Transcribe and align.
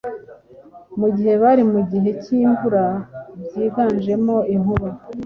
mu 0.99 1.07
gihe 1.15 1.33
bari 1.41 1.63
mu 1.71 1.81
bihe 1.89 2.09
by’imvura 2.19 2.83
byiganjemo 3.43 4.37
inkuba. 4.55 4.89